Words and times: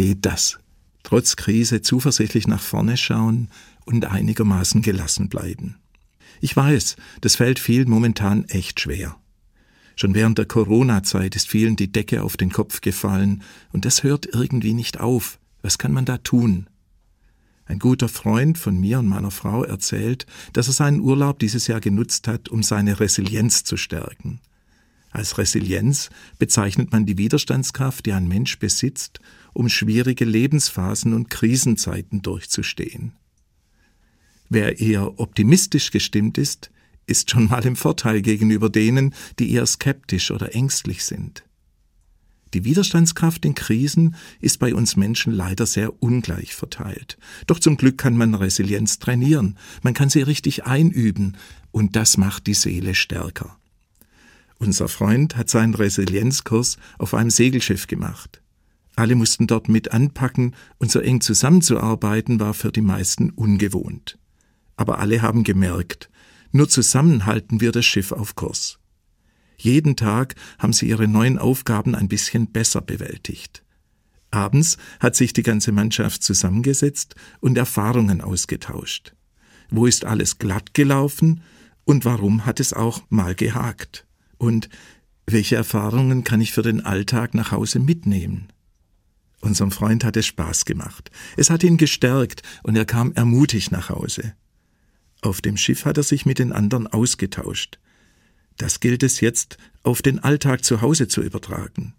geht 0.00 0.24
das. 0.24 0.58
Trotz 1.02 1.36
Krise 1.36 1.82
zuversichtlich 1.82 2.46
nach 2.46 2.62
vorne 2.62 2.96
schauen 2.96 3.48
und 3.84 4.06
einigermaßen 4.06 4.80
gelassen 4.80 5.28
bleiben. 5.28 5.76
Ich 6.40 6.56
weiß, 6.56 6.96
das 7.20 7.36
fällt 7.36 7.58
vielen 7.58 7.90
momentan 7.90 8.46
echt 8.46 8.80
schwer. 8.80 9.18
Schon 9.96 10.14
während 10.14 10.38
der 10.38 10.46
Corona-Zeit 10.46 11.36
ist 11.36 11.48
vielen 11.48 11.76
die 11.76 11.92
Decke 11.92 12.22
auf 12.22 12.38
den 12.38 12.50
Kopf 12.50 12.80
gefallen, 12.80 13.42
und 13.72 13.84
das 13.84 14.02
hört 14.02 14.24
irgendwie 14.24 14.72
nicht 14.72 14.98
auf. 15.00 15.38
Was 15.60 15.76
kann 15.76 15.92
man 15.92 16.06
da 16.06 16.16
tun? 16.16 16.70
Ein 17.66 17.78
guter 17.78 18.08
Freund 18.08 18.56
von 18.56 18.80
mir 18.80 19.00
und 19.00 19.06
meiner 19.06 19.30
Frau 19.30 19.64
erzählt, 19.64 20.24
dass 20.54 20.68
er 20.68 20.72
seinen 20.72 21.00
Urlaub 21.00 21.40
dieses 21.40 21.66
Jahr 21.66 21.80
genutzt 21.80 22.26
hat, 22.26 22.48
um 22.48 22.62
seine 22.62 23.00
Resilienz 23.00 23.64
zu 23.64 23.76
stärken. 23.76 24.40
Als 25.10 25.38
Resilienz 25.38 26.08
bezeichnet 26.38 26.92
man 26.92 27.04
die 27.04 27.18
Widerstandskraft, 27.18 28.06
die 28.06 28.12
ein 28.12 28.28
Mensch 28.28 28.58
besitzt, 28.58 29.20
um 29.52 29.68
schwierige 29.68 30.24
Lebensphasen 30.24 31.14
und 31.14 31.30
Krisenzeiten 31.30 32.22
durchzustehen. 32.22 33.12
Wer 34.48 34.80
eher 34.80 35.18
optimistisch 35.18 35.90
gestimmt 35.90 36.38
ist, 36.38 36.70
ist 37.06 37.30
schon 37.30 37.46
mal 37.48 37.64
im 37.66 37.76
Vorteil 37.76 38.22
gegenüber 38.22 38.70
denen, 38.70 39.14
die 39.38 39.52
eher 39.52 39.66
skeptisch 39.66 40.30
oder 40.30 40.54
ängstlich 40.54 41.04
sind. 41.04 41.44
Die 42.54 42.64
Widerstandskraft 42.64 43.44
in 43.44 43.54
Krisen 43.54 44.16
ist 44.40 44.58
bei 44.58 44.74
uns 44.74 44.96
Menschen 44.96 45.32
leider 45.32 45.66
sehr 45.66 46.02
ungleich 46.02 46.54
verteilt. 46.54 47.16
Doch 47.46 47.60
zum 47.60 47.76
Glück 47.76 47.98
kann 47.98 48.16
man 48.16 48.34
Resilienz 48.34 48.98
trainieren, 48.98 49.56
man 49.82 49.94
kann 49.94 50.10
sie 50.10 50.22
richtig 50.22 50.64
einüben, 50.64 51.36
und 51.70 51.94
das 51.94 52.16
macht 52.16 52.48
die 52.48 52.54
Seele 52.54 52.96
stärker. 52.96 53.59
Unser 54.60 54.88
Freund 54.88 55.36
hat 55.36 55.48
seinen 55.48 55.74
Resilienzkurs 55.74 56.76
auf 56.98 57.14
einem 57.14 57.30
Segelschiff 57.30 57.86
gemacht. 57.86 58.42
Alle 58.94 59.14
mussten 59.14 59.46
dort 59.46 59.70
mit 59.70 59.92
anpacken, 59.92 60.54
und 60.78 60.90
so 60.90 61.00
eng 61.00 61.22
zusammenzuarbeiten 61.22 62.38
war 62.40 62.52
für 62.52 62.70
die 62.70 62.82
meisten 62.82 63.30
ungewohnt. 63.30 64.18
Aber 64.76 64.98
alle 64.98 65.22
haben 65.22 65.44
gemerkt, 65.44 66.10
nur 66.52 66.68
zusammen 66.68 67.24
halten 67.24 67.62
wir 67.62 67.72
das 67.72 67.86
Schiff 67.86 68.12
auf 68.12 68.36
Kurs. 68.36 68.78
Jeden 69.56 69.96
Tag 69.96 70.34
haben 70.58 70.74
sie 70.74 70.88
ihre 70.88 71.08
neuen 71.08 71.38
Aufgaben 71.38 71.94
ein 71.94 72.08
bisschen 72.08 72.52
besser 72.52 72.82
bewältigt. 72.82 73.64
Abends 74.30 74.76
hat 75.00 75.16
sich 75.16 75.32
die 75.32 75.42
ganze 75.42 75.72
Mannschaft 75.72 76.22
zusammengesetzt 76.22 77.14
und 77.40 77.56
Erfahrungen 77.56 78.20
ausgetauscht. 78.20 79.14
Wo 79.70 79.86
ist 79.86 80.04
alles 80.04 80.38
glatt 80.38 80.74
gelaufen 80.74 81.42
und 81.84 82.04
warum 82.04 82.44
hat 82.44 82.60
es 82.60 82.74
auch 82.74 83.02
mal 83.08 83.34
gehakt? 83.34 84.06
Und 84.40 84.70
welche 85.26 85.56
Erfahrungen 85.56 86.24
kann 86.24 86.40
ich 86.40 86.52
für 86.52 86.62
den 86.62 86.80
Alltag 86.80 87.34
nach 87.34 87.52
Hause 87.52 87.78
mitnehmen? 87.78 88.48
Unserem 89.40 89.70
Freund 89.70 90.02
hat 90.02 90.16
es 90.16 90.26
Spaß 90.26 90.64
gemacht. 90.64 91.10
Es 91.36 91.50
hat 91.50 91.62
ihn 91.62 91.76
gestärkt 91.76 92.42
und 92.62 92.74
er 92.74 92.86
kam 92.86 93.12
ermutigt 93.12 93.70
nach 93.70 93.90
Hause. 93.90 94.32
Auf 95.20 95.42
dem 95.42 95.58
Schiff 95.58 95.84
hat 95.84 95.98
er 95.98 96.04
sich 96.04 96.24
mit 96.24 96.38
den 96.38 96.52
anderen 96.52 96.86
ausgetauscht. 96.86 97.78
Das 98.56 98.80
gilt 98.80 99.02
es 99.02 99.20
jetzt 99.20 99.58
auf 99.82 100.00
den 100.00 100.20
Alltag 100.20 100.64
zu 100.64 100.80
Hause 100.80 101.06
zu 101.06 101.20
übertragen. 101.20 101.92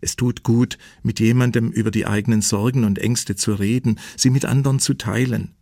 Es 0.00 0.14
tut 0.14 0.44
gut, 0.44 0.78
mit 1.02 1.18
jemandem 1.18 1.72
über 1.72 1.90
die 1.90 2.06
eigenen 2.06 2.40
Sorgen 2.40 2.84
und 2.84 3.00
Ängste 3.00 3.34
zu 3.34 3.52
reden, 3.52 3.98
sie 4.16 4.30
mit 4.30 4.44
anderen 4.44 4.78
zu 4.78 4.94
teilen. 4.94 5.56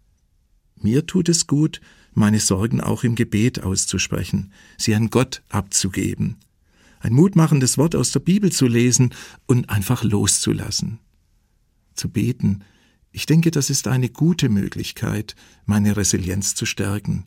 Mir 0.82 1.06
tut 1.06 1.28
es 1.28 1.46
gut, 1.46 1.80
meine 2.14 2.40
Sorgen 2.40 2.80
auch 2.80 3.04
im 3.04 3.14
Gebet 3.14 3.62
auszusprechen, 3.62 4.52
sie 4.76 4.94
an 4.94 5.10
Gott 5.10 5.42
abzugeben, 5.48 6.36
ein 7.00 7.12
mutmachendes 7.12 7.78
Wort 7.78 7.94
aus 7.94 8.10
der 8.10 8.20
Bibel 8.20 8.50
zu 8.50 8.66
lesen 8.66 9.14
und 9.46 9.70
einfach 9.70 10.02
loszulassen. 10.02 10.98
Zu 11.94 12.08
beten, 12.08 12.64
ich 13.12 13.26
denke, 13.26 13.50
das 13.50 13.70
ist 13.70 13.88
eine 13.88 14.08
gute 14.08 14.48
Möglichkeit, 14.48 15.34
meine 15.64 15.96
Resilienz 15.96 16.54
zu 16.54 16.66
stärken, 16.66 17.26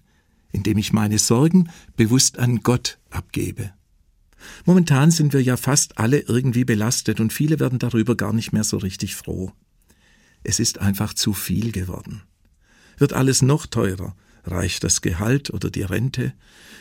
indem 0.52 0.78
ich 0.78 0.94
meine 0.94 1.20
Sorgen 1.20 1.70
bewusst 1.96 2.40
an 2.40 2.62
Gott 2.62 3.00
abgebe. 3.10 3.74
Momentan 4.66 5.12
sind 5.12 5.34
wir 5.34 5.42
ja 5.42 5.58
fast 5.58 5.98
alle 5.98 6.20
irgendwie 6.20 6.66
belastet 6.66 7.20
und 7.20 7.34
viele 7.34 7.60
werden 7.60 7.80
darüber 7.80 8.16
gar 8.16 8.34
nicht 8.34 8.54
mehr 8.54 8.64
so 8.64 8.78
richtig 8.78 9.16
froh. 9.16 9.52
Es 10.44 10.60
ist 10.60 10.80
einfach 10.80 11.14
zu 11.14 11.34
viel 11.34 11.72
geworden. 11.72 12.24
Wird 13.02 13.14
alles 13.14 13.42
noch 13.42 13.66
teurer? 13.66 14.16
Reicht 14.44 14.84
das 14.84 15.02
Gehalt 15.02 15.50
oder 15.50 15.72
die 15.72 15.82
Rente? 15.82 16.36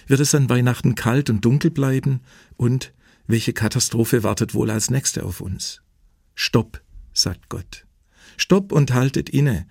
Wird 0.07 0.21
es 0.21 0.35
an 0.35 0.51
Weihnachten 0.51 0.95
kalt 0.95 1.31
und 1.31 1.47
dunkel 1.47 1.71
bleiben? 1.71 2.21
Und 2.59 2.93
welche 3.27 3.55
Katastrophe 3.55 4.23
wartet 4.23 4.53
wohl 4.53 4.71
als 4.71 4.91
nächste 4.91 5.25
auf 5.25 5.41
uns? 5.41 5.81
Stopp, 6.35 6.83
sagt 7.15 7.49
Gott. 7.49 7.87
Stopp 8.37 8.71
und 8.71 8.93
haltet 8.93 9.31
inne. 9.31 9.67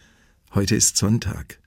Heute 0.52 0.76
ist 0.76 0.98
Sonntag. 0.98 1.60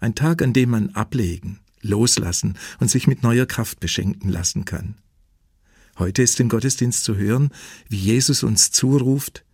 Ein 0.00 0.16
Tag, 0.16 0.42
an 0.42 0.52
dem 0.52 0.70
man 0.70 0.90
ablegen, 0.96 1.60
loslassen 1.80 2.58
und 2.80 2.90
sich 2.90 3.06
mit 3.06 3.22
neuer 3.22 3.46
Kraft 3.46 3.78
beschenken 3.78 4.30
lassen 4.30 4.64
kann. 4.64 4.96
Heute 5.96 6.22
ist 6.22 6.40
im 6.40 6.48
Gottesdienst 6.48 7.04
zu 7.04 7.14
hören, 7.14 7.50
wie 7.88 7.98
Jesus 7.98 8.42
uns 8.42 8.72
zuruft, 8.72 9.44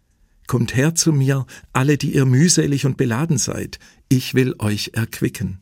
Kommt 0.50 0.74
her 0.74 0.96
zu 0.96 1.12
mir, 1.12 1.46
alle, 1.72 1.96
die 1.96 2.12
ihr 2.12 2.24
mühselig 2.24 2.84
und 2.84 2.96
beladen 2.96 3.38
seid, 3.38 3.78
ich 4.08 4.34
will 4.34 4.56
euch 4.58 4.90
erquicken. 4.94 5.60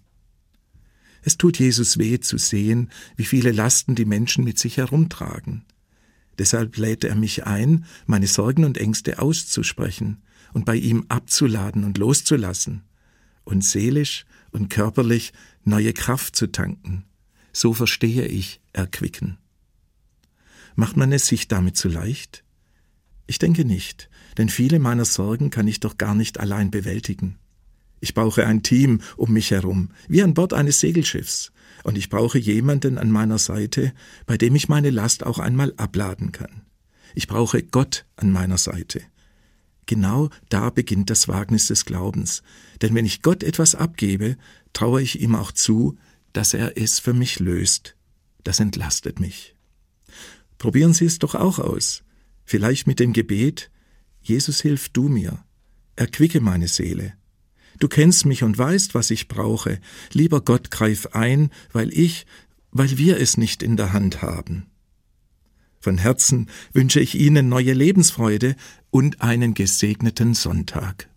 Es 1.21 1.37
tut 1.37 1.59
Jesus 1.59 1.99
weh 1.99 2.21
zu 2.21 2.39
sehen, 2.39 2.91
wie 3.15 3.27
viele 3.27 3.53
Lasten 3.53 3.97
die 3.97 4.07
Menschen 4.07 4.45
mit 4.45 4.59
sich 4.59 4.79
herumtragen. 4.79 5.67
Deshalb 6.39 6.79
lädt 6.79 7.05
er 7.05 7.17
mich 7.17 7.45
ein, 7.45 7.85
meine 8.07 8.29
Sorgen 8.29 8.65
und 8.65 8.79
Ängste 8.79 9.19
auszusprechen 9.19 10.23
und 10.55 10.65
bei 10.65 10.77
ihm 10.77 11.05
abzuladen 11.11 11.85
und 11.85 11.99
loszulassen 11.99 12.83
und 13.45 13.63
seelisch 13.63 14.25
und 14.53 14.71
körperlich 14.71 15.35
neue 15.65 15.93
Kraft 15.93 16.35
zu 16.35 16.47
tanken. 16.47 17.05
So 17.53 17.75
verstehe 17.75 18.25
ich 18.25 18.63
erquicken. 18.73 19.37
Macht 20.77 20.97
man 20.97 21.13
es 21.13 21.27
sich 21.27 21.47
damit 21.47 21.77
zu 21.77 21.91
leicht? 21.91 22.43
Ich 23.29 23.39
denke 23.39 23.67
nicht, 23.67 24.09
denn 24.39 24.49
viele 24.49 24.79
meiner 24.79 25.05
Sorgen 25.05 25.51
kann 25.51 25.69
ich 25.69 25.81
doch 25.81 25.99
gar 25.99 26.15
nicht 26.15 26.41
allein 26.41 26.71
bewältigen. 26.71 27.37
Ich 28.01 28.15
brauche 28.15 28.47
ein 28.47 28.63
Team 28.63 29.03
um 29.19 29.33
mich 29.33 29.51
herum, 29.51 29.91
wie 30.09 30.23
an 30.23 30.33
Bord 30.33 30.55
eines 30.55 30.81
Segelschiffs, 30.81 31.53
und 31.85 31.99
ich 31.99 32.09
brauche 32.09 32.39
jemanden 32.39 32.97
an 32.97 33.11
meiner 33.11 33.37
Seite, 33.37 33.93
bei 34.25 34.39
dem 34.39 34.55
ich 34.55 34.71
meine 34.71 34.89
Last 34.89 35.27
auch 35.27 35.39
einmal 35.39 35.75
abladen 35.77 36.33
kann. 36.33 36.63
Ich 37.15 37.27
brauche 37.27 37.63
Gott 37.63 38.07
an 38.17 38.33
meiner 38.33 38.57
Seite. 38.57 39.03
Genau 39.85 40.31
da 40.49 40.71
beginnt 40.71 41.11
das 41.11 41.29
Wagnis 41.29 41.67
des 41.67 41.85
Glaubens, 41.85 42.43
denn 42.81 42.95
wenn 42.95 43.05
ich 43.05 43.21
Gott 43.21 43.43
etwas 43.43 43.75
abgebe, 43.75 44.39
traue 44.73 45.03
ich 45.03 45.21
ihm 45.21 45.35
auch 45.35 45.53
zu, 45.53 45.99
dass 46.33 46.55
er 46.55 46.79
es 46.79 46.99
für 46.99 47.13
mich 47.13 47.41
löst. 47.41 47.95
Das 48.43 48.59
entlastet 48.59 49.21
mich. 49.21 49.55
Probieren 50.57 50.95
Sie 50.95 51.05
es 51.05 51.19
doch 51.19 51.35
auch 51.35 51.59
aus. 51.59 52.05
Vielleicht 52.49 52.87
mit 52.87 52.99
dem 52.99 53.13
Gebet, 53.13 53.71
Jesus 54.23 54.63
hilf 54.63 54.89
du 54.89 55.11
mir, 55.11 55.45
erquicke 55.97 56.41
meine 56.41 56.67
Seele. 56.67 57.13
Du 57.79 57.89
kennst 57.89 58.25
mich 58.25 58.43
und 58.43 58.57
weißt, 58.57 58.95
was 58.95 59.11
ich 59.11 59.29
brauche. 59.29 59.79
Lieber 60.15 60.41
Gott, 60.41 60.71
greif 60.71 61.09
ein, 61.09 61.51
weil 61.75 61.93
ich, 61.93 62.25
weil 62.71 62.97
wir 62.97 63.21
es 63.21 63.37
nicht 63.37 63.63
in 63.63 63.77
der 63.77 63.93
Hand 63.93 64.23
haben. 64.23 64.65
Von 65.79 65.99
Herzen 65.99 66.49
wünsche 66.73 67.01
ich 67.01 67.17
Ihnen 67.17 67.51
neue 67.51 67.75
Lebensfreude 67.75 68.57
und 68.89 69.21
einen 69.21 69.53
gesegneten 69.53 70.33
Sonntag. 70.33 71.11